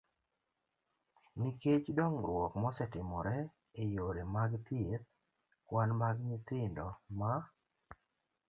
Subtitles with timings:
[1.39, 3.37] nikech dongruok mosetimore
[3.81, 5.07] e yore mag thieth,
[5.67, 6.87] kwan mag nyithindo
[7.19, 7.33] ma